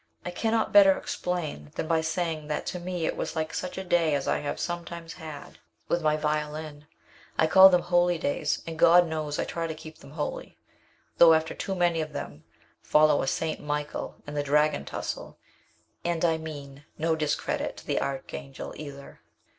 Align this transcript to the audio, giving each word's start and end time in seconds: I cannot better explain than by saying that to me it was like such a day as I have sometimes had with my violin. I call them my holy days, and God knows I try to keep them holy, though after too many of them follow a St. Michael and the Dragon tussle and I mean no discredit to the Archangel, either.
I 0.25 0.31
cannot 0.31 0.73
better 0.73 0.97
explain 0.97 1.69
than 1.75 1.87
by 1.87 2.01
saying 2.01 2.47
that 2.47 2.65
to 2.73 2.79
me 2.79 3.05
it 3.05 3.15
was 3.15 3.35
like 3.35 3.53
such 3.53 3.77
a 3.77 3.83
day 3.83 4.15
as 4.15 4.27
I 4.27 4.39
have 4.39 4.59
sometimes 4.59 5.13
had 5.13 5.59
with 5.87 6.01
my 6.01 6.17
violin. 6.17 6.87
I 7.37 7.45
call 7.45 7.69
them 7.69 7.81
my 7.81 7.85
holy 7.85 8.17
days, 8.17 8.63
and 8.65 8.79
God 8.79 9.05
knows 9.05 9.37
I 9.37 9.43
try 9.43 9.67
to 9.67 9.75
keep 9.75 9.99
them 9.99 10.13
holy, 10.13 10.57
though 11.19 11.33
after 11.35 11.53
too 11.53 11.75
many 11.75 12.01
of 12.01 12.13
them 12.13 12.45
follow 12.81 13.21
a 13.21 13.27
St. 13.27 13.59
Michael 13.59 14.15
and 14.25 14.35
the 14.35 14.41
Dragon 14.41 14.85
tussle 14.85 15.37
and 16.03 16.25
I 16.25 16.35
mean 16.39 16.83
no 16.97 17.15
discredit 17.15 17.77
to 17.77 17.85
the 17.85 18.01
Archangel, 18.01 18.73
either. 18.77 19.19